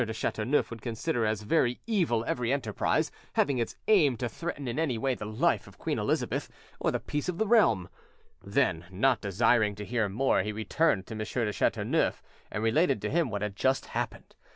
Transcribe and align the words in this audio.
de 0.03 0.13
Chateauneuf 0.13 0.71
would 0.71 0.81
consider 0.81 1.27
as 1.27 1.43
very 1.43 1.79
evil 1.85 2.25
every 2.25 2.51
enterprise 2.51 3.11
having 3.33 3.61
as 3.61 3.61
its 3.61 3.75
aim 3.87 4.17
to 4.17 4.27
threaten 4.27 4.67
in 4.67 4.79
any 4.79 4.97
way 4.97 5.13
the 5.13 5.27
life 5.27 5.67
of 5.67 5.77
Queen 5.77 5.99
Elizabeth 5.99 6.49
or 6.79 6.89
the 6.89 6.99
peace 6.99 7.29
of 7.29 7.37
the 7.37 7.45
realm; 7.45 7.87
then, 8.43 8.85
not 8.89 9.21
desiring 9.21 9.75
to 9.75 9.85
hear 9.85 10.09
more, 10.09 10.41
he 10.41 10.51
returned 10.51 11.05
to 11.05 11.13
M. 11.13 11.19
de 11.19 11.51
Chateauneuf 11.53 12.23
and 12.51 12.63
related 12.63 12.99
to 13.03 13.11
him 13.11 13.29
what 13.29 13.43
had 13.43 13.55
just 13.55 13.85
happened. 13.93 14.33